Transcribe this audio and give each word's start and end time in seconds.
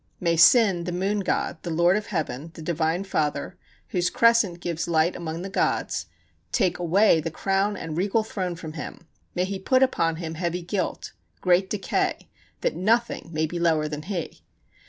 May 0.19 0.35
Sin 0.35 0.85
[the 0.85 0.91
moon 0.91 1.19
god], 1.19 1.61
the 1.61 1.69
Lord 1.69 1.95
of 1.95 2.07
Heaven, 2.07 2.49
the 2.55 2.63
divine 2.63 3.03
father, 3.03 3.55
whose 3.89 4.09
crescent 4.09 4.59
gives 4.59 4.87
light 4.87 5.15
among 5.15 5.43
the 5.43 5.47
gods, 5.49 6.07
take 6.51 6.79
away 6.79 7.21
the 7.21 7.29
crown 7.29 7.77
and 7.77 7.95
regal 7.95 8.23
throne 8.23 8.55
from 8.55 8.73
him; 8.73 9.05
may 9.35 9.45
he 9.45 9.59
put 9.59 9.83
upon 9.83 10.15
him 10.15 10.33
heavy 10.33 10.63
guilt, 10.63 11.11
great 11.39 11.69
decay, 11.69 12.31
that 12.61 12.75
nothing 12.75 13.29
may 13.31 13.45
be 13.45 13.59
lower 13.59 13.87
than 13.87 14.01
he. 14.01 14.43